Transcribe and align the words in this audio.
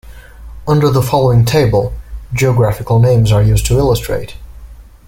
Under 0.67 0.89
the 0.89 1.03
following 1.03 1.45
table, 1.45 1.93
geographical 2.33 2.97
names 2.97 3.31
are 3.31 3.43
used 3.43 3.67
to 3.67 3.77
illustrate. 3.77 4.35